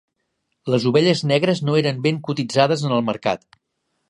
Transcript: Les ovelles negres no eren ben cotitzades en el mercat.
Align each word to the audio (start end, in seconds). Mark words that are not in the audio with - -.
Les 0.73 0.87
ovelles 0.91 1.21
negres 1.33 1.61
no 1.67 1.77
eren 1.83 2.01
ben 2.07 2.19
cotitzades 2.29 2.87
en 2.89 2.97
el 2.99 3.07
mercat. 3.13 3.49